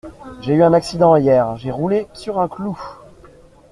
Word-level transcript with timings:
J'ai 0.41 0.55
eu 0.55 0.63
un 0.63 0.73
accident 0.73 1.15
hier, 1.15 1.57
j'ai 1.57 1.69
roulé 1.69 2.07
sur 2.15 2.39
un 2.39 2.47
clou. 2.47 2.75